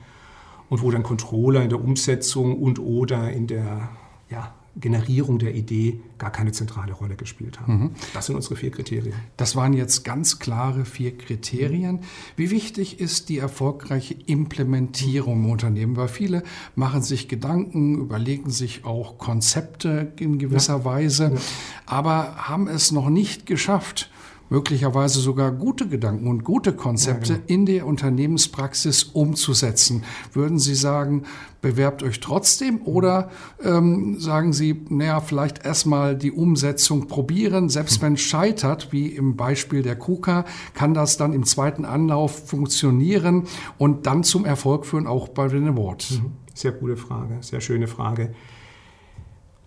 und 0.68 0.82
wo 0.82 0.90
dann 0.90 1.04
Controller 1.04 1.62
in 1.62 1.68
der 1.68 1.80
Umsetzung 1.80 2.60
und 2.60 2.80
oder 2.80 3.30
in 3.30 3.46
der 3.46 3.90
ja, 4.28 4.52
Generierung 4.78 5.38
der 5.38 5.54
Idee 5.54 6.00
gar 6.18 6.30
keine 6.30 6.52
zentrale 6.52 6.92
Rolle 6.92 7.16
gespielt 7.16 7.60
haben. 7.60 7.78
Mhm. 7.78 7.90
Das 8.14 8.26
sind 8.26 8.36
unsere 8.36 8.56
vier 8.56 8.70
Kriterien. 8.70 9.14
Das 9.36 9.56
waren 9.56 9.72
jetzt 9.72 10.04
ganz 10.04 10.38
klare 10.38 10.84
vier 10.84 11.16
Kriterien. 11.16 12.00
Wie 12.36 12.50
wichtig 12.50 13.00
ist 13.00 13.28
die 13.28 13.38
erfolgreiche 13.38 14.14
Implementierung 14.26 15.44
im 15.44 15.50
Unternehmen? 15.50 15.96
Weil 15.96 16.08
viele 16.08 16.42
machen 16.74 17.02
sich 17.02 17.28
Gedanken, 17.28 17.98
überlegen 17.98 18.50
sich 18.50 18.84
auch 18.84 19.18
Konzepte 19.18 20.12
in 20.18 20.38
gewisser 20.38 20.78
ja. 20.78 20.84
Weise, 20.84 21.32
ja. 21.34 21.40
aber 21.86 22.48
haben 22.48 22.68
es 22.68 22.92
noch 22.92 23.08
nicht 23.08 23.46
geschafft, 23.46 24.10
möglicherweise 24.48 25.20
sogar 25.20 25.52
gute 25.52 25.88
Gedanken 25.88 26.28
und 26.28 26.44
gute 26.44 26.72
Konzepte 26.72 27.32
ja, 27.32 27.38
genau. 27.38 27.48
in 27.48 27.66
der 27.66 27.86
Unternehmenspraxis 27.86 29.04
umzusetzen. 29.04 30.04
Würden 30.32 30.58
Sie 30.58 30.74
sagen, 30.74 31.24
bewerbt 31.60 32.02
euch 32.02 32.20
trotzdem 32.20 32.82
oder 32.82 33.30
ähm, 33.62 34.20
sagen 34.20 34.52
Sie, 34.52 34.84
naja, 34.88 35.20
vielleicht 35.20 35.64
erstmal 35.64 36.16
die 36.16 36.30
Umsetzung 36.30 37.08
probieren, 37.08 37.68
selbst 37.68 38.02
wenn 38.02 38.14
es 38.14 38.20
scheitert, 38.20 38.92
wie 38.92 39.08
im 39.08 39.36
Beispiel 39.36 39.82
der 39.82 39.96
KUKA, 39.96 40.44
kann 40.74 40.94
das 40.94 41.16
dann 41.16 41.32
im 41.32 41.44
zweiten 41.44 41.84
Anlauf 41.84 42.48
funktionieren 42.48 43.44
und 43.78 44.06
dann 44.06 44.22
zum 44.22 44.44
Erfolg 44.44 44.86
führen, 44.86 45.06
auch 45.06 45.28
bei 45.28 45.48
den 45.48 45.66
Awards? 45.68 46.12
Mhm. 46.12 46.32
Sehr 46.54 46.72
gute 46.72 46.96
Frage, 46.96 47.38
sehr 47.40 47.60
schöne 47.60 47.86
Frage. 47.86 48.32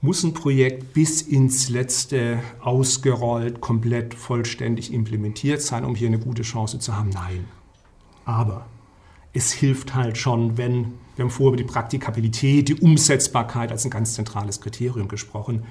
Muss 0.01 0.23
ein 0.23 0.33
Projekt 0.33 0.93
bis 0.93 1.21
ins 1.21 1.67
letzte 1.67 2.39
ausgerollt, 2.61 3.59
komplett 3.59 4.13
vollständig 4.13 4.93
implementiert 4.93 5.61
sein, 5.61 5.83
um 5.83 5.93
hier 5.93 6.07
eine 6.07 6.19
gute 6.19 6.43
Chance 6.43 6.79
zu 6.79 6.95
haben? 6.95 7.09
Nein. 7.09 7.45
Aber 8.23 8.65
es 9.33 9.51
hilft 9.51 9.95
halt 9.95 10.17
schon, 10.17 10.57
wenn, 10.57 10.93
wir 11.17 11.23
haben 11.25 11.31
vorher 11.31 11.49
über 11.49 11.57
die 11.57 11.69
Praktikabilität, 11.69 12.69
die 12.69 12.75
Umsetzbarkeit 12.75 13.71
als 13.73 13.83
ein 13.83 13.91
ganz 13.91 14.13
zentrales 14.13 14.61
Kriterium 14.61 15.09
gesprochen, 15.09 15.63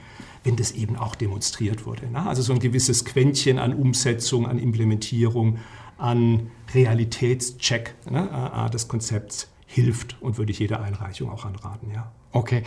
wenn 0.44 0.56
das 0.56 0.72
eben 0.72 0.96
auch 0.96 1.14
demonstriert 1.14 1.86
wurde. 1.86 2.10
Ne? 2.10 2.26
Also 2.26 2.42
so 2.42 2.52
ein 2.52 2.58
gewisses 2.58 3.06
Quäntchen 3.06 3.58
an 3.58 3.72
Umsetzung, 3.72 4.46
an 4.46 4.58
Implementierung, 4.58 5.58
an 5.96 6.50
Realitätscheck 6.74 7.94
ne, 8.10 8.28
äh, 8.30 8.66
äh, 8.66 8.70
des 8.70 8.88
Konzepts 8.88 9.48
hilft 9.66 10.20
und 10.20 10.38
würde 10.38 10.52
ich 10.52 10.58
jeder 10.58 10.82
Einreichung 10.82 11.30
auch 11.30 11.44
anraten. 11.44 11.90
Ja. 11.90 12.12
Okay, 12.30 12.62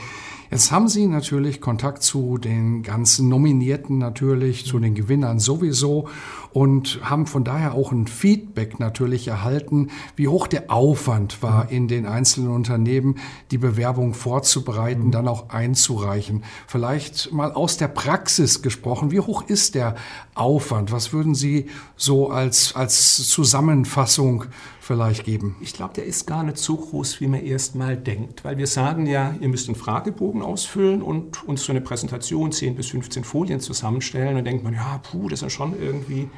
jetzt 0.49 0.71
haben 0.71 0.87
Sie 0.87 1.05
natürlich 1.05 1.61
Kontakt 1.61 2.01
zu 2.01 2.39
den 2.39 2.81
ganzen 2.81 3.29
Nominierten 3.29 3.99
natürlich, 3.99 4.65
zu 4.65 4.79
den 4.79 4.95
Gewinnern 4.95 5.39
sowieso 5.39 6.09
und 6.53 6.99
haben 7.03 7.27
von 7.27 7.43
daher 7.43 7.73
auch 7.73 7.91
ein 7.91 8.07
Feedback 8.07 8.79
natürlich 8.79 9.27
erhalten, 9.27 9.89
wie 10.15 10.27
hoch 10.27 10.47
der 10.47 10.71
Aufwand 10.71 11.41
war 11.41 11.71
in 11.71 11.87
den 11.87 12.05
einzelnen 12.05 12.49
Unternehmen, 12.49 13.15
die 13.51 13.57
Bewerbung 13.57 14.13
vorzubereiten, 14.13 15.07
mhm. 15.07 15.11
dann 15.11 15.27
auch 15.27 15.49
einzureichen. 15.49 16.43
Vielleicht 16.67 17.31
mal 17.31 17.51
aus 17.53 17.77
der 17.77 17.87
Praxis 17.87 18.61
gesprochen, 18.61 19.11
wie 19.11 19.19
hoch 19.19 19.43
ist 19.47 19.75
der 19.75 19.95
Aufwand? 20.35 20.91
Was 20.91 21.13
würden 21.13 21.35
Sie 21.35 21.67
so 21.95 22.29
als, 22.29 22.75
als 22.75 23.27
Zusammenfassung 23.29 24.45
vielleicht 24.79 25.23
geben? 25.23 25.55
Ich 25.61 25.73
glaube, 25.73 25.93
der 25.93 26.05
ist 26.05 26.25
gar 26.27 26.43
nicht 26.43 26.57
so 26.57 26.75
groß, 26.75 27.21
wie 27.21 27.27
man 27.27 27.45
erst 27.45 27.75
mal 27.75 27.95
denkt, 27.95 28.43
weil 28.43 28.57
wir 28.57 28.67
sagen 28.67 29.05
ja, 29.05 29.35
ihr 29.39 29.49
müsst 29.49 29.67
einen 29.67 29.75
Fragebogen 29.75 30.41
ausfüllen 30.41 31.01
und 31.01 31.47
uns 31.47 31.63
so 31.63 31.71
eine 31.71 31.81
Präsentation, 31.81 32.51
10 32.51 32.75
bis 32.75 32.87
15 32.87 33.23
Folien 33.23 33.59
zusammenstellen. 33.59 34.37
Und 34.37 34.45
denkt 34.45 34.63
man, 34.63 34.73
ja, 34.73 34.99
puh, 34.99 35.29
das 35.29 35.41
ist 35.41 35.53
schon 35.53 35.79
irgendwie. 35.79 36.29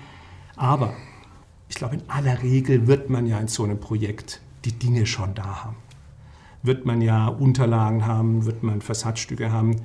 Aber 0.55 0.93
ich 1.69 1.75
glaube, 1.75 1.95
in 1.95 2.09
aller 2.09 2.41
Regel 2.43 2.87
wird 2.87 3.09
man 3.09 3.25
ja 3.25 3.39
in 3.39 3.47
so 3.47 3.63
einem 3.63 3.79
Projekt 3.79 4.41
die 4.65 4.73
Dinge 4.73 5.05
schon 5.05 5.33
da 5.35 5.63
haben. 5.63 5.77
Wird 6.61 6.85
man 6.85 7.01
ja 7.01 7.27
Unterlagen 7.27 8.05
haben, 8.05 8.45
wird 8.45 8.63
man 8.63 8.81
Versatzstücke 8.81 9.51
haben. 9.51 9.81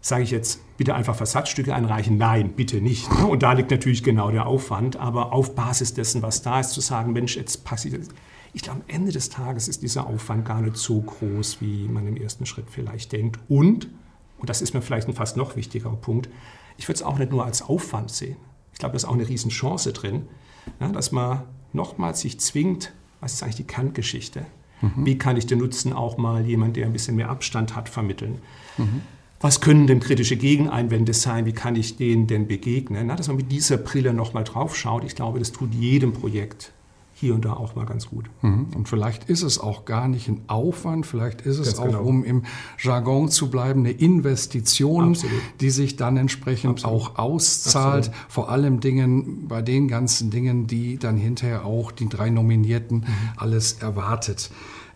Sage 0.00 0.22
ich 0.22 0.30
jetzt, 0.30 0.60
bitte 0.76 0.94
einfach 0.94 1.14
Versatzstücke 1.14 1.74
einreichen? 1.74 2.16
Nein, 2.16 2.52
bitte 2.54 2.80
nicht. 2.80 3.10
Und 3.28 3.42
da 3.42 3.52
liegt 3.52 3.70
natürlich 3.70 4.02
genau 4.02 4.30
der 4.30 4.46
Aufwand. 4.46 4.96
Aber 4.96 5.32
auf 5.32 5.54
Basis 5.54 5.94
dessen, 5.94 6.22
was 6.22 6.42
da 6.42 6.60
ist, 6.60 6.70
zu 6.70 6.80
sagen, 6.80 7.12
Mensch, 7.12 7.36
jetzt 7.36 7.64
passiert 7.64 8.08
ich 8.56 8.62
glaube, 8.62 8.80
am 8.80 8.84
Ende 8.88 9.12
des 9.12 9.28
Tages 9.28 9.68
ist 9.68 9.82
dieser 9.82 10.06
Aufwand 10.06 10.46
gar 10.46 10.62
nicht 10.62 10.78
so 10.78 11.02
groß, 11.02 11.60
wie 11.60 11.88
man 11.88 12.06
im 12.06 12.16
ersten 12.16 12.46
Schritt 12.46 12.70
vielleicht 12.70 13.12
denkt. 13.12 13.38
Und, 13.50 13.88
und 14.38 14.48
das 14.48 14.62
ist 14.62 14.72
mir 14.72 14.80
vielleicht 14.80 15.08
ein 15.08 15.14
fast 15.14 15.36
noch 15.36 15.56
wichtigerer 15.56 15.96
Punkt, 15.96 16.30
ich 16.78 16.88
würde 16.88 16.96
es 16.96 17.02
auch 17.02 17.18
nicht 17.18 17.32
nur 17.32 17.44
als 17.44 17.60
Aufwand 17.60 18.10
sehen. 18.10 18.38
Ich 18.76 18.80
glaube, 18.80 18.92
da 18.92 18.96
ist 18.96 19.06
auch 19.06 19.14
eine 19.14 19.26
Riesenchance 19.26 19.94
drin, 19.94 20.28
ja, 20.80 20.88
dass 20.88 21.10
man 21.10 21.44
nochmals 21.72 22.20
sich 22.20 22.38
zwingt, 22.40 22.92
was 23.20 23.32
ist 23.32 23.42
eigentlich 23.42 23.56
die 23.56 23.64
Kerngeschichte? 23.64 24.44
Mhm. 24.82 25.06
Wie 25.06 25.16
kann 25.16 25.38
ich 25.38 25.46
den 25.46 25.60
Nutzen 25.60 25.94
auch 25.94 26.18
mal 26.18 26.44
jemand, 26.44 26.76
der 26.76 26.84
ein 26.84 26.92
bisschen 26.92 27.16
mehr 27.16 27.30
Abstand 27.30 27.74
hat, 27.74 27.88
vermitteln? 27.88 28.36
Mhm. 28.76 29.00
Was 29.40 29.62
können 29.62 29.86
denn 29.86 30.00
kritische 30.00 30.36
Gegeneinwände 30.36 31.14
sein? 31.14 31.46
Wie 31.46 31.54
kann 31.54 31.74
ich 31.74 31.96
denen 31.96 32.26
denn 32.26 32.48
begegnen? 32.48 33.06
Na, 33.06 33.16
dass 33.16 33.28
man 33.28 33.38
mit 33.38 33.50
dieser 33.50 33.78
Brille 33.78 34.12
nochmal 34.12 34.44
drauf 34.44 34.76
schaut, 34.76 35.04
ich 35.04 35.14
glaube, 35.14 35.38
das 35.38 35.52
tut 35.52 35.74
jedem 35.74 36.12
Projekt 36.12 36.72
hier 37.18 37.34
und 37.34 37.46
da 37.46 37.54
auch 37.54 37.74
mal 37.74 37.86
ganz 37.86 38.08
gut. 38.08 38.26
Mhm. 38.42 38.66
Und 38.76 38.90
vielleicht 38.90 39.30
ist 39.30 39.42
es 39.42 39.58
auch 39.58 39.86
gar 39.86 40.06
nicht 40.06 40.28
ein 40.28 40.42
Aufwand, 40.48 41.06
vielleicht 41.06 41.40
ist 41.40 41.58
es 41.58 41.68
ganz 41.68 41.78
auch, 41.78 41.86
genau. 41.86 42.02
um 42.02 42.22
im 42.24 42.42
Jargon 42.78 43.30
zu 43.30 43.48
bleiben, 43.48 43.80
eine 43.80 43.92
Investition, 43.92 45.12
Absolut. 45.12 45.40
die 45.60 45.70
sich 45.70 45.96
dann 45.96 46.18
entsprechend 46.18 46.84
Absolut. 46.84 47.00
auch 47.00 47.18
auszahlt. 47.18 48.08
Absolut. 48.08 48.30
Vor 48.30 48.50
allem 48.50 48.80
Dingen, 48.80 49.48
bei 49.48 49.62
den 49.62 49.88
ganzen 49.88 50.28
Dingen, 50.28 50.66
die 50.66 50.98
dann 50.98 51.16
hinterher 51.16 51.64
auch 51.64 51.90
die 51.90 52.06
drei 52.10 52.28
Nominierten 52.28 52.98
mhm. 52.98 53.06
alles 53.38 53.78
erwartet. 53.80 54.50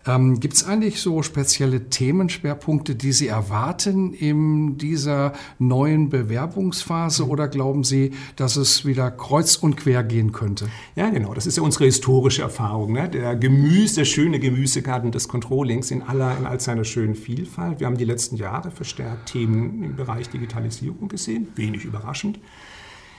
Ähm, 0.07 0.39
Gibt 0.39 0.55
es 0.55 0.63
eigentlich 0.63 0.99
so 0.99 1.21
spezielle 1.21 1.89
Themenschwerpunkte, 1.89 2.95
die 2.95 3.11
Sie 3.11 3.27
erwarten 3.27 4.13
in 4.13 4.77
dieser 4.77 5.33
neuen 5.59 6.09
Bewerbungsphase 6.09 7.27
oder 7.27 7.47
glauben 7.47 7.83
Sie, 7.83 8.11
dass 8.35 8.55
es 8.55 8.85
wieder 8.85 9.11
kreuz 9.11 9.55
und 9.55 9.77
quer 9.77 10.03
gehen 10.03 10.31
könnte? 10.31 10.67
Ja, 10.95 11.09
genau. 11.09 11.33
Das 11.33 11.45
ist 11.45 11.57
ja 11.57 11.63
unsere 11.63 11.85
historische 11.85 12.41
Erfahrung. 12.41 12.93
Ne? 12.93 13.09
Der 13.09 13.35
Gemüse, 13.35 13.95
der 13.95 14.05
schöne 14.05 14.39
Gemüsegarten 14.39 15.11
des 15.11 15.27
Controllings 15.27 15.91
in 15.91 16.01
aller, 16.01 16.37
in 16.37 16.45
all 16.45 16.59
seiner 16.59 16.83
schönen 16.83 17.15
Vielfalt. 17.15 17.79
Wir 17.79 17.87
haben 17.87 17.97
die 17.97 18.05
letzten 18.05 18.37
Jahre 18.37 18.71
verstärkt 18.71 19.29
Themen 19.29 19.83
im 19.83 19.95
Bereich 19.95 20.29
Digitalisierung 20.29 21.07
gesehen. 21.09 21.47
Wenig 21.55 21.85
überraschend. 21.85 22.39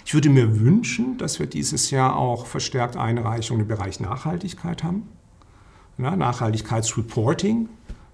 Ich 0.05 0.15
würde 0.15 0.31
mir 0.31 0.59
wünschen, 0.61 1.17
dass 1.17 1.39
wir 1.39 1.47
dieses 1.47 1.91
Jahr 1.93 2.17
auch 2.17 2.47
verstärkt 2.47 2.97
Einreichungen 2.97 3.63
im 3.63 3.69
Bereich 3.69 4.01
Nachhaltigkeit 4.01 4.83
haben. 4.83 5.05
Ja, 5.99 6.17
Nachhaltigkeitsreporting, 6.17 7.69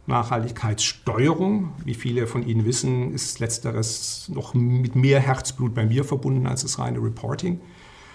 Nachhaltigkeitssteuerung. 0.06 1.73
Wie 1.85 1.94
viele 1.94 2.26
von 2.26 2.47
Ihnen 2.47 2.64
wissen, 2.64 3.14
ist 3.14 3.38
letzteres 3.38 4.28
noch 4.35 4.54
mit 4.54 4.97
mehr 4.97 5.20
Herzblut 5.20 5.75
bei 5.75 5.87
mir 5.87 6.04
verbunden 6.04 6.47
als 6.47 6.62
das 6.62 6.78
reine 6.78 6.99
Reporting. 6.99 7.61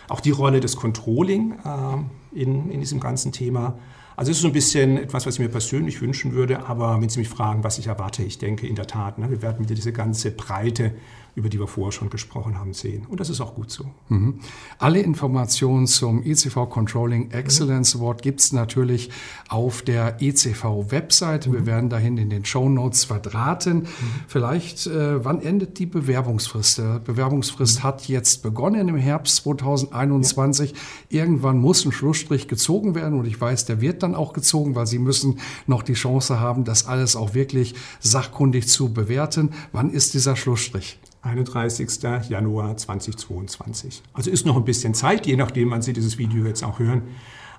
Auch 0.10 0.20
die 0.20 0.32
Rolle 0.32 0.60
des 0.60 0.76
Controlling 0.76 1.54
äh, 1.64 2.40
in, 2.40 2.70
in 2.70 2.82
diesem 2.82 3.00
ganzen 3.00 3.32
Thema. 3.32 3.78
Also 4.16 4.32
es 4.32 4.38
ist 4.38 4.42
so 4.42 4.48
ein 4.48 4.54
bisschen 4.54 4.98
etwas, 4.98 5.26
was 5.26 5.36
ich 5.36 5.40
mir 5.40 5.50
persönlich 5.50 6.02
wünschen 6.02 6.34
würde, 6.34 6.68
aber 6.68 7.02
wenn 7.02 7.10
Sie 7.10 7.20
mich 7.20 7.30
fragen, 7.30 7.64
was 7.64 7.80
ich 7.80 7.88
erwarte, 7.88 8.22
ich 8.22 8.38
denke 8.38 8.68
in 8.68 8.76
der 8.76 8.86
Tat, 8.86 9.18
ne, 9.18 9.32
wir 9.32 9.42
werden 9.42 9.60
wieder 9.64 9.74
diese 9.74 9.94
ganze 9.94 10.30
Breite 10.32 10.94
über 11.36 11.50
die 11.50 11.60
wir 11.60 11.68
vorher 11.68 11.92
schon 11.92 12.10
gesprochen 12.10 12.60
haben, 12.60 12.74
sehen. 12.74 13.06
Und 13.08 13.20
das 13.20 13.30
ist 13.30 13.42
auch 13.42 13.56
gut 13.56 13.72
so. 13.72 13.86
Mhm. 14.10 14.40
Alle 14.78 15.00
Informationen 15.02 15.88
zum 15.88 16.24
ECV 16.24 16.70
Controlling 16.70 17.32
Excellence 17.32 17.96
Award 17.96 18.22
gibt 18.22 18.40
es 18.40 18.52
natürlich 18.52 19.10
auf 19.50 19.82
der 19.82 20.22
ECV-Webseite. 20.22 21.50
Mhm. 21.50 21.54
Wir 21.54 21.66
werden 21.66 21.90
dahin 21.90 22.18
in 22.18 22.30
den 22.30 22.46
Show 22.46 22.70
Notes 22.70 23.06
verdrahten. 23.06 23.80
Mhm. 23.80 23.88
Vielleicht, 24.28 24.86
äh, 24.86 25.26
wann 25.26 25.42
endet 25.42 25.80
die 25.80 25.88
Bewerbungsfrist? 25.88 26.78
Die 26.78 27.00
Bewerbungsfrist 27.04 27.80
mhm. 27.80 27.84
hat 27.84 28.08
jetzt 28.08 28.44
begonnen 28.44 28.88
im 28.88 28.98
Herbst 28.98 29.38
2021. 29.38 30.72
Ja. 31.10 31.24
Irgendwann 31.24 31.58
muss 31.58 31.84
ein 31.84 31.92
Schlussstrich 31.92 32.48
gezogen 32.48 32.94
werden 32.94 33.20
und 33.20 33.26
ich 33.26 33.40
weiß, 33.40 33.66
der 33.66 33.82
wird 33.82 34.04
dann 34.04 34.14
auch 34.14 34.34
gezogen, 34.34 34.76
weil 34.76 34.86
Sie 34.86 35.00
müssen 35.00 35.40
noch 35.66 35.82
die 35.82 35.94
Chance 35.94 36.40
haben, 36.40 36.64
das 36.64 36.86
alles 36.86 37.16
auch 37.16 37.34
wirklich 37.34 37.74
sachkundig 38.00 38.68
zu 38.68 38.94
bewerten. 38.94 39.52
Wann 39.72 39.90
ist 39.90 40.14
dieser 40.14 40.36
Schlussstrich? 40.36 41.00
31. 41.24 41.90
Januar 42.30 42.76
2022. 42.76 44.04
Also 44.14 44.30
ist 44.30 44.46
noch 44.46 44.58
ein 44.58 44.66
bisschen 44.66 44.94
Zeit, 44.94 45.26
je 45.26 45.38
nachdem, 45.38 45.72
wann 45.72 45.82
Sie 45.82 45.94
dieses 45.94 46.18
Video 46.18 46.46
jetzt 46.46 46.64
auch 46.64 46.80
hören. 46.80 47.04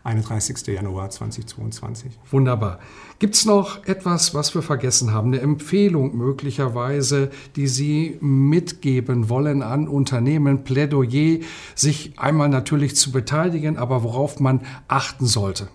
31. 0.04 0.66
Januar 0.66 1.08
2022. 1.08 2.12
Wunderbar. 2.30 2.78
Gibt 3.18 3.36
es 3.36 3.46
noch 3.46 3.86
etwas, 3.86 4.34
was 4.34 4.54
wir 4.54 4.60
vergessen 4.60 5.12
haben? 5.12 5.28
Eine 5.28 5.40
Empfehlung 5.40 6.14
möglicherweise, 6.14 7.30
die 7.56 7.66
Sie 7.66 8.18
mitgeben 8.20 9.30
wollen 9.30 9.62
an 9.62 9.88
Unternehmen, 9.88 10.62
Plädoyer, 10.64 11.38
sich 11.74 12.18
einmal 12.18 12.50
natürlich 12.50 12.96
zu 12.96 13.12
beteiligen, 13.12 13.78
aber 13.78 14.02
worauf 14.02 14.40
man 14.40 14.60
achten 14.88 15.24
sollte? 15.24 15.68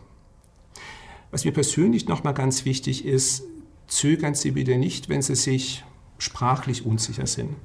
Was 1.32 1.44
mir 1.44 1.52
persönlich 1.52 2.08
nochmal 2.08 2.36
ganz 2.36 2.66
wichtig 2.66 3.06
ist, 3.06 3.44
zögern 3.88 4.36
Sie 4.36 4.52
bitte 4.52 4.78
nicht, 4.78 5.10
wenn 5.10 5.24
Sie 5.24 5.36
sich 5.36 5.84
sprachlich 6.20 6.86
unsicher 6.86 7.26
sind. 7.26 7.56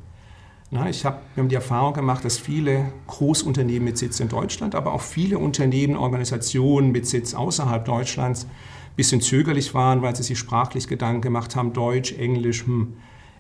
Na, 0.71 0.89
ich 0.89 1.05
hab, 1.05 1.23
wir 1.35 1.43
haben 1.43 1.49
die 1.49 1.55
Erfahrung 1.55 1.95
gemacht, 1.95 2.25
dass 2.25 2.39
viele 2.39 2.93
Großunternehmen 3.07 3.85
mit 3.85 3.99
Sitz 3.99 4.19
in 4.19 4.29
Deutschland, 4.29 4.75
aber 4.75 4.93
auch 4.93 5.03
viele 5.03 5.39
Unternehmen, 5.39 5.97
Organisationen 5.97 6.91
mit 6.91 7.07
Sitz 7.07 7.35
außerhalb 7.35 7.85
Deutschlands 7.85 8.45
ein 8.45 8.97
bisschen 8.97 9.21
zögerlich 9.21 9.75
waren, 9.75 10.03
weil 10.03 10.17
sie 10.17 10.23
sich 10.23 10.39
sprachlich 10.39 10.89
Gedanken 10.89 11.21
gemacht 11.21 11.55
haben, 11.55 11.73
Deutsch, 11.73 12.13
Englisch. 12.13 12.67
Hm. 12.67 12.95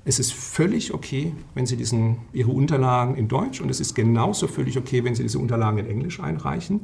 Es 0.05 0.19
ist 0.19 0.35
völlig 0.35 0.93
okay, 0.93 1.33
wenn 1.55 1.65
Sie 1.65 1.77
diesen, 1.77 2.19
Ihre 2.35 2.51
Unterlagen 2.51 3.17
in 3.17 3.27
Deutsch 3.27 3.63
und 3.63 3.71
es 3.71 3.81
ist 3.81 3.95
genauso 3.95 4.47
völlig 4.47 4.77
okay, 4.77 5.03
wenn 5.03 5.15
Sie 5.15 5.23
diese 5.23 5.39
Unterlagen 5.39 5.79
in 5.79 5.87
Englisch 5.87 6.21
einreichen. 6.21 6.81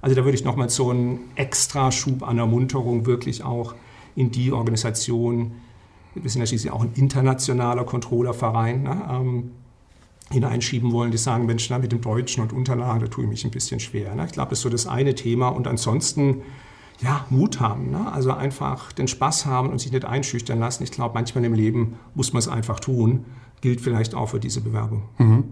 Also 0.00 0.16
da 0.16 0.24
würde 0.24 0.36
ich 0.36 0.44
nochmal 0.44 0.68
so 0.70 0.90
einen 0.90 1.20
extra 1.36 1.92
Schub 1.92 2.24
an 2.24 2.36
Ermunterung 2.38 3.06
wirklich 3.06 3.44
auch 3.44 3.76
in 4.16 4.32
die 4.32 4.50
Organisation, 4.50 5.52
wir 6.14 6.28
sind 6.28 6.40
ja 6.40 6.46
schließlich 6.46 6.72
auch 6.72 6.82
ein 6.82 6.92
internationaler 6.94 7.84
Controllerverein, 7.84 8.82
ne, 8.82 9.08
ähm, 9.08 9.50
hineinschieben 10.34 10.92
wollen, 10.92 11.10
die 11.10 11.18
sagen, 11.18 11.46
Mensch, 11.46 11.68
na, 11.70 11.78
mit 11.78 11.92
dem 11.92 12.00
Deutschen 12.00 12.42
und 12.42 12.52
Unterlagen, 12.52 13.00
da 13.00 13.06
tue 13.06 13.24
ich 13.24 13.30
mich 13.30 13.44
ein 13.44 13.50
bisschen 13.50 13.80
schwer. 13.80 14.14
Ne? 14.14 14.26
Ich 14.26 14.32
glaube, 14.32 14.50
das 14.50 14.58
ist 14.58 14.62
so 14.62 14.68
das 14.68 14.86
eine 14.86 15.14
Thema. 15.14 15.48
Und 15.48 15.66
ansonsten, 15.66 16.42
ja, 17.00 17.24
Mut 17.30 17.60
haben. 17.60 17.90
Ne? 17.90 18.12
Also 18.12 18.32
einfach 18.32 18.92
den 18.92 19.08
Spaß 19.08 19.46
haben 19.46 19.70
und 19.70 19.80
sich 19.80 19.92
nicht 19.92 20.04
einschüchtern 20.04 20.58
lassen. 20.58 20.84
Ich 20.84 20.90
glaube, 20.90 21.14
manchmal 21.14 21.44
im 21.44 21.54
Leben 21.54 21.94
muss 22.14 22.32
man 22.32 22.40
es 22.40 22.48
einfach 22.48 22.80
tun. 22.80 23.24
Gilt 23.60 23.80
vielleicht 23.80 24.14
auch 24.14 24.28
für 24.28 24.40
diese 24.40 24.60
Bewerbung. 24.60 25.04
Mhm. 25.18 25.44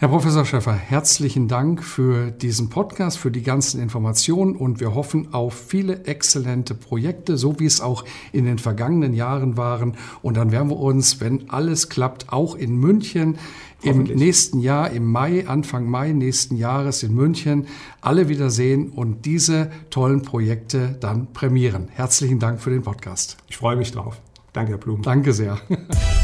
Herr 0.00 0.06
Professor 0.06 0.44
Schäffer, 0.44 0.74
herzlichen 0.74 1.48
Dank 1.48 1.82
für 1.82 2.30
diesen 2.30 2.70
Podcast, 2.70 3.18
für 3.18 3.32
die 3.32 3.42
ganzen 3.42 3.82
Informationen 3.82 4.54
und 4.54 4.78
wir 4.78 4.94
hoffen 4.94 5.34
auf 5.34 5.54
viele 5.54 6.04
exzellente 6.04 6.76
Projekte, 6.76 7.36
so 7.36 7.58
wie 7.58 7.66
es 7.66 7.80
auch 7.80 8.04
in 8.30 8.44
den 8.44 8.58
vergangenen 8.58 9.12
Jahren 9.12 9.56
waren. 9.56 9.96
Und 10.22 10.36
dann 10.36 10.52
werden 10.52 10.70
wir 10.70 10.76
uns, 10.76 11.20
wenn 11.20 11.50
alles 11.50 11.88
klappt, 11.88 12.32
auch 12.32 12.54
in 12.54 12.76
München 12.76 13.38
im 13.82 14.04
nächsten 14.04 14.60
Jahr, 14.60 14.90
im 14.90 15.10
Mai, 15.10 15.48
Anfang 15.48 15.90
Mai 15.90 16.12
nächsten 16.12 16.54
Jahres 16.54 17.02
in 17.02 17.12
München, 17.12 17.66
alle 18.00 18.28
wiedersehen 18.28 18.90
und 18.90 19.26
diese 19.26 19.68
tollen 19.90 20.22
Projekte 20.22 20.96
dann 21.00 21.32
prämieren. 21.32 21.88
Herzlichen 21.88 22.38
Dank 22.38 22.60
für 22.60 22.70
den 22.70 22.82
Podcast. 22.82 23.36
Ich 23.48 23.56
freue 23.56 23.74
mich 23.74 23.90
drauf. 23.90 24.20
Danke, 24.52 24.70
Herr 24.70 24.78
Blum. 24.78 25.02
Danke 25.02 25.32
sehr. 25.32 25.58